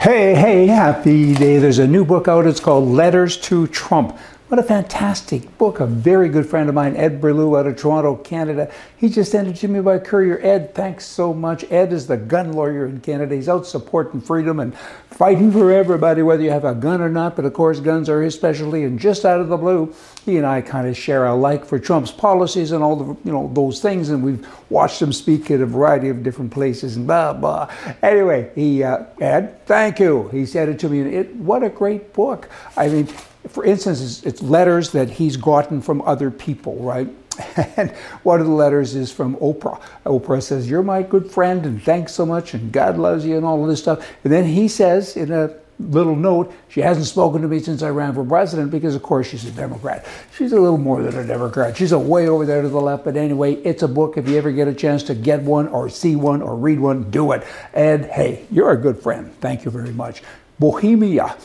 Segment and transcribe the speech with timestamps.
[0.00, 1.58] Hey, hey, happy day.
[1.58, 2.46] There's a new book out.
[2.46, 4.16] It's called Letters to Trump.
[4.50, 5.78] What a fantastic book.
[5.78, 8.68] A very good friend of mine, Ed Burlew out of Toronto, Canada.
[8.96, 10.40] He just sent it to me by courier.
[10.42, 11.64] Ed, thanks so much.
[11.70, 13.36] Ed is the gun lawyer in Canada.
[13.36, 14.76] He's out supporting freedom and
[15.08, 17.36] fighting for everybody, whether you have a gun or not.
[17.36, 18.82] But of course, guns are his specialty.
[18.82, 19.94] And just out of the blue,
[20.24, 23.30] he and I kind of share a like for Trump's policies and all the, you
[23.30, 24.10] know, those things.
[24.10, 27.72] And we've watched him speak at a variety of different places and blah, blah.
[28.02, 30.26] Anyway, he, uh, Ed, thank you.
[30.30, 31.02] He said it to me.
[31.02, 32.48] And it, what a great book.
[32.76, 33.06] I mean,
[33.48, 37.08] for instance, it's, letters that he's gotten from other people, right?
[37.76, 37.90] And
[38.22, 39.80] one of the letters is from Oprah.
[40.04, 43.46] Oprah says, You're my good friend, and thanks so much, and God loves you, and
[43.46, 44.06] all of this stuff.
[44.24, 47.88] And then he says in a little note, She hasn't spoken to me since I
[47.88, 50.06] ran for president because, of course, she's a Democrat.
[50.36, 51.76] She's a little more than a Democrat.
[51.76, 53.04] She's a way over there to the left.
[53.04, 54.18] But anyway, it's a book.
[54.18, 57.10] If you ever get a chance to get one, or see one, or read one,
[57.10, 57.46] do it.
[57.72, 59.32] And hey, you're a good friend.
[59.40, 60.22] Thank you very much.
[60.58, 61.36] Bohemia.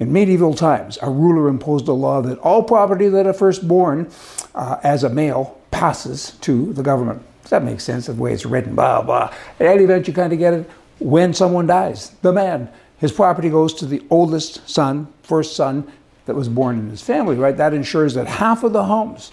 [0.00, 4.10] In medieval times, a ruler imposed a law that all property that a firstborn
[4.54, 7.22] uh, as a male passes to the government.
[7.42, 8.06] Does that make sense?
[8.06, 9.32] The way it's written, blah, blah.
[9.60, 10.70] At any event, you kind of get it.
[10.98, 15.90] When someone dies, the man, his property goes to the oldest son, first son
[16.26, 17.56] that was born in his family, right?
[17.56, 19.30] That ensures that half of the homes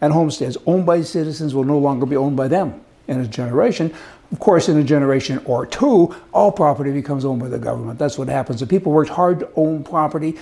[0.00, 3.92] and homesteads owned by citizens will no longer be owned by them in a generation.
[4.34, 8.00] Of course, in a generation or two, all property becomes owned by the government.
[8.00, 8.58] That's what happens.
[8.58, 10.36] The people worked hard to own property,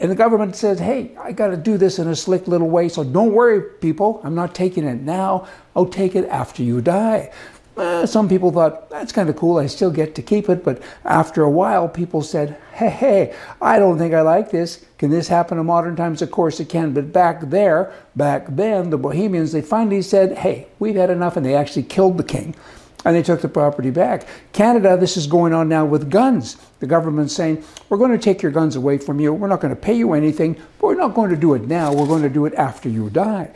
[0.00, 2.88] and the government says, hey, I got to do this in a slick little way,
[2.88, 4.20] so don't worry, people.
[4.24, 5.46] I'm not taking it now.
[5.76, 7.30] I'll take it after you die.
[7.76, 10.64] Uh, some people thought, that's kind of cool, I still get to keep it.
[10.64, 14.84] But after a while, people said, hey, hey, I don't think I like this.
[14.98, 16.22] Can this happen in modern times?
[16.22, 16.92] Of course it can.
[16.92, 21.36] But back there, back then, the Bohemians, they finally said, hey, we've had enough.
[21.36, 22.56] And they actually killed the king
[23.04, 24.26] and they took the property back.
[24.52, 26.56] Canada, this is going on now with guns.
[26.80, 29.32] The government's saying, we're going to take your guns away from you.
[29.32, 31.92] We're not going to pay you anything, but we're not going to do it now.
[31.92, 33.52] We're going to do it after you die.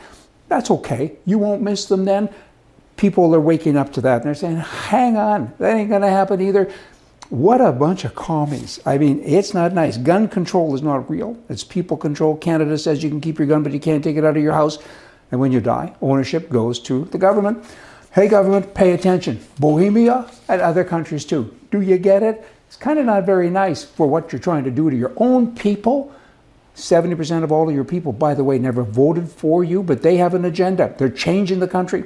[0.47, 1.17] That's okay.
[1.25, 2.29] You won't miss them then
[2.97, 6.09] people are waking up to that and they're saying, hang on, that ain't going to
[6.09, 6.71] happen either.
[7.29, 8.79] What a bunch of commies.
[8.85, 9.97] I mean, it's not nice.
[9.97, 11.37] Gun control is not real.
[11.49, 12.37] It's people control.
[12.37, 14.53] Canada says you can keep your gun, but you can't take it out of your
[14.53, 14.77] house.
[15.31, 17.65] And when you die, ownership goes to the government.
[18.13, 19.43] Hey, government, pay attention.
[19.57, 21.57] Bohemia and other countries too.
[21.71, 22.47] Do you get it?
[22.67, 25.55] It's kind of not very nice for what you're trying to do to your own
[25.55, 26.13] people.
[26.75, 30.17] 70% of all of your people, by the way, never voted for you, but they
[30.17, 30.93] have an agenda.
[30.95, 32.03] They're changing the country.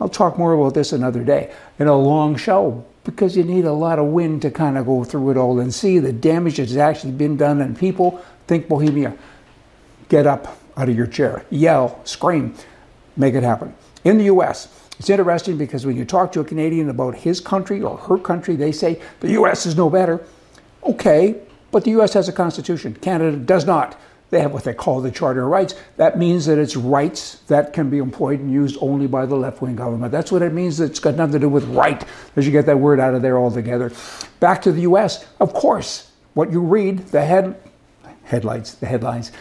[0.00, 3.72] I'll talk more about this another day in a long show because you need a
[3.72, 6.76] lot of wind to kind of go through it all and see the damage that's
[6.76, 7.60] actually been done.
[7.60, 9.14] And people think Bohemia.
[10.08, 12.54] Get up out of your chair, yell, scream,
[13.14, 13.74] make it happen.
[14.04, 17.82] In the US, it's interesting because when you talk to a Canadian about his country
[17.82, 20.24] or her country, they say the US is no better.
[20.82, 21.36] Okay,
[21.70, 22.94] but the US has a constitution.
[22.94, 23.98] Canada does not.
[24.30, 25.74] They have what they call the Charter of Rights.
[25.96, 29.62] That means that it's rights that can be employed and used only by the left
[29.62, 30.12] wing government.
[30.12, 30.80] That's what it means.
[30.80, 32.04] It's got nothing to do with right,
[32.36, 33.90] as you get that word out of there altogether.
[34.38, 37.58] Back to the US, of course, what you read, the head,
[38.24, 39.32] headlights, the headlines.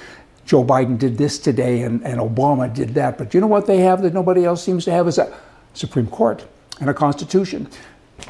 [0.46, 3.18] Joe Biden did this today and, and Obama did that.
[3.18, 5.38] But you know what they have that nobody else seems to have is a
[5.78, 6.46] Supreme Court
[6.80, 7.70] and a Constitution.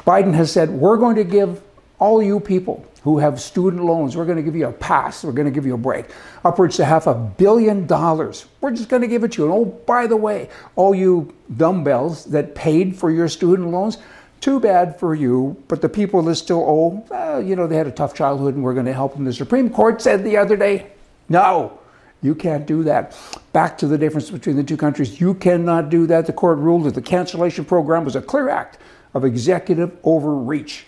[0.06, 1.62] Biden has said, we're going to give
[1.98, 5.24] all you people who have student loans, we're going to give you a pass.
[5.24, 6.06] We're going to give you a break.
[6.44, 8.46] Upwards to half a billion dollars.
[8.60, 9.52] We're just going to give it to you.
[9.52, 13.98] And oh, by the way, all you dumbbells that paid for your student loans,
[14.40, 15.62] too bad for you.
[15.68, 18.62] But the people that still owe, well, you know, they had a tough childhood and
[18.62, 19.24] we're going to help them.
[19.24, 20.90] The Supreme Court said the other day,
[21.28, 21.78] no,
[22.22, 23.16] you can't do that.
[23.52, 25.20] Back to the difference between the two countries.
[25.20, 26.26] You cannot do that.
[26.26, 28.78] The court ruled that the cancellation program was a clear act
[29.14, 30.86] of executive overreach.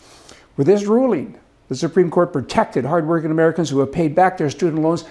[0.57, 4.83] With this ruling, the Supreme Court protected hardworking Americans who have paid back their student
[4.83, 5.05] loans.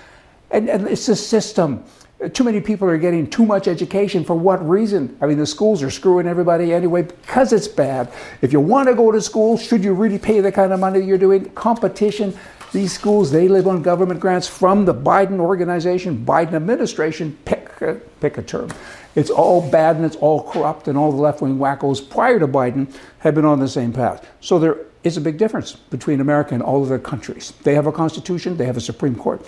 [0.51, 1.85] And, and it's a system.
[2.33, 4.25] Too many people are getting too much education.
[4.25, 5.17] For what reason?
[5.21, 8.11] I mean, the schools are screwing everybody anyway because it's bad.
[8.41, 10.99] If you want to go to school, should you really pay the kind of money
[10.99, 11.49] you're doing?
[11.51, 12.37] Competition.
[12.71, 17.71] These schools, they live on government grants from the Biden organization, Biden administration, pick,
[18.19, 18.71] pick a term.
[19.15, 22.47] It's all bad and it's all corrupt, and all the left wing wackos prior to
[22.47, 24.27] Biden have been on the same path.
[24.39, 27.53] So there is a big difference between America and all other countries.
[27.63, 29.43] They have a constitution, they have a Supreme Court.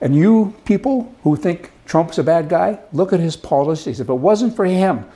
[0.00, 3.98] And you people who think Trump's a bad guy, look at his policies.
[3.98, 5.06] If it wasn't for him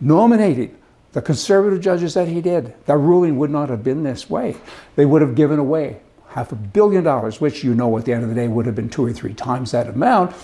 [0.00, 0.76] nominating
[1.12, 4.56] the conservative judges that he did, the ruling would not have been this way.
[4.96, 6.00] They would have given away
[6.34, 8.74] half a billion dollars, which you know at the end of the day would have
[8.74, 10.34] been two or three times that amount.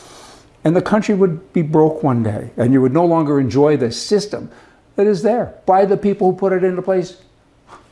[0.65, 3.91] And the country would be broke one day, and you would no longer enjoy the
[3.93, 4.51] system
[4.97, 7.23] that is there by the people who put it into place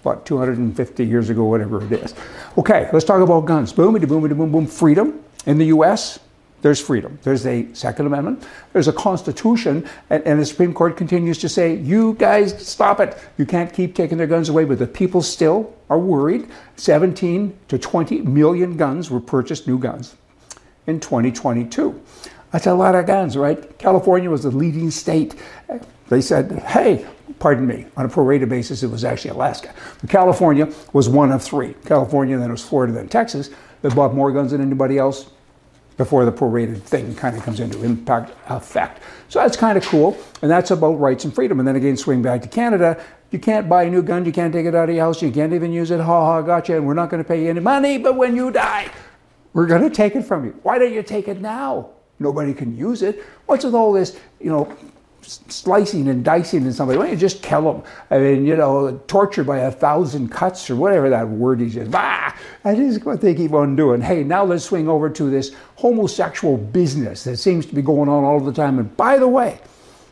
[0.03, 2.15] what, 250 years ago, whatever it is.
[2.57, 3.73] Okay, let's talk about guns.
[3.73, 5.23] Boom, boom, boom, boom, freedom.
[5.47, 6.21] In the US,
[6.67, 7.17] there's freedom.
[7.23, 8.45] There's a Second Amendment.
[8.73, 9.89] There's a Constitution.
[10.11, 13.17] And, and, the Supreme Court continues to say, you guys stop it.
[13.39, 14.65] You can't keep taking their guns away.
[14.65, 16.49] But the people still are worried.
[16.75, 20.17] 17 to 20 million guns were purchased, new guns,
[20.89, 22.03] in 2022.
[22.51, 23.79] That's a lot of guns, right?
[23.79, 25.37] California was the leading state.
[26.09, 27.07] They said, hey,
[27.39, 29.73] pardon me, on a prorated basis, it was actually Alaska.
[30.01, 31.77] But California was one of three.
[31.85, 33.51] California, then it was Florida, then Texas,
[33.83, 35.31] that bought more guns than anybody else
[35.97, 39.03] before the prorated thing kind of comes into impact effect.
[39.29, 41.59] So that's kind of cool, and that's about rights and freedom.
[41.59, 44.53] And then again, swing back to Canada, you can't buy a new gun, you can't
[44.53, 46.87] take it out of your house, you can't even use it, ha ha, gotcha, and
[46.87, 48.91] we're not going to pay you any money, but when you die,
[49.53, 50.59] we're going to take it from you.
[50.63, 51.91] Why don't you take it now?
[52.19, 53.25] Nobody can use it.
[53.47, 54.75] What's with all this, you know,
[55.27, 56.99] slicing and dicing in somebody.
[56.99, 57.83] Why don't you just kill them?
[58.11, 61.75] I mean, you know, tortured by a thousand cuts or whatever that word is.
[61.75, 64.01] Just, ah, that is what they keep on doing.
[64.01, 68.25] Hey, now let's swing over to this homosexual business that seems to be going on
[68.25, 68.79] all the time.
[68.79, 69.61] And by the way,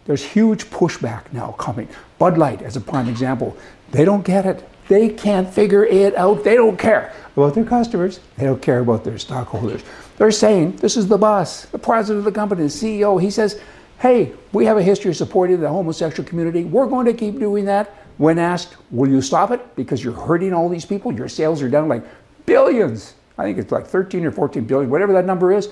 [0.07, 1.89] there's huge pushback now coming.
[2.19, 3.57] Bud Light, as a prime example,
[3.91, 4.69] they don't get it.
[4.89, 6.45] They can't figure it out.
[6.45, 8.21] They don't care about their customers.
[8.37, 9.83] They don't care about their stockholders.
[10.17, 13.21] They're saying, this is the boss, the president of the company, the CEO.
[13.21, 13.61] He says,
[14.01, 16.65] hey, we have a history of supporting the homosexual community.
[16.65, 17.95] We're going to keep doing that.
[18.19, 19.75] When asked, will you stop it?
[19.77, 21.13] Because you're hurting all these people.
[21.13, 22.05] Your sales are down like
[22.47, 23.15] billions.
[23.37, 25.71] I think it's like 13 or 14 billion, whatever that number is.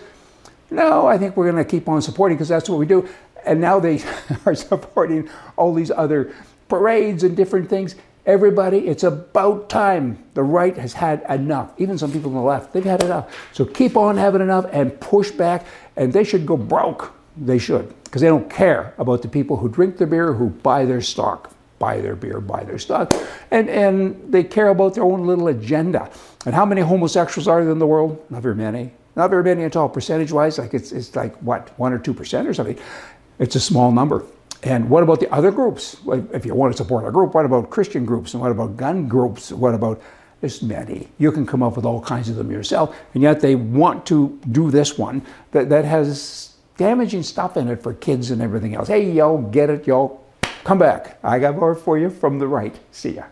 [0.70, 3.08] No, I think we're going to keep on supporting because that's what we do.
[3.44, 4.02] And now they
[4.46, 6.34] are supporting all these other
[6.68, 7.94] parades and different things.
[8.24, 10.24] Everybody, it's about time.
[10.34, 11.72] The right has had enough.
[11.76, 13.36] Even some people on the left, they've had enough.
[13.52, 15.66] So keep on having enough and push back,
[15.96, 17.12] and they should go broke.
[17.36, 20.84] They should, because they don't care about the people who drink their beer, who buy
[20.84, 23.10] their stock, buy their beer, buy their stock,
[23.50, 26.10] and, and they care about their own little agenda.
[26.44, 28.22] And how many homosexuals are there in the world?
[28.28, 28.92] Not very many.
[29.16, 29.88] Not very many at all.
[29.88, 32.78] Percentage wise, like it's, it's like what, one or two percent or something.
[33.38, 34.26] It's a small number.
[34.62, 35.96] And what about the other groups?
[36.34, 38.34] If you want to support a group, what about Christian groups?
[38.34, 39.52] And what about gun groups?
[39.52, 40.02] What about
[40.42, 41.08] there's many.
[41.18, 44.38] You can come up with all kinds of them yourself, and yet they want to
[44.50, 45.22] do this one
[45.52, 48.88] that, that has damaging stuff in it for kids and everything else.
[48.88, 50.24] Hey, y'all, get it, y'all.
[50.64, 51.18] Come back.
[51.24, 52.78] I got more for you from the right.
[52.92, 53.24] See ya.